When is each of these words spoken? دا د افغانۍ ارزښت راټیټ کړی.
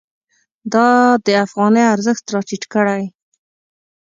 دا 0.73 0.87
د 1.25 1.27
افغانۍ 1.45 1.83
ارزښت 1.95 2.25
راټیټ 2.35 2.63
کړی. 2.73 3.03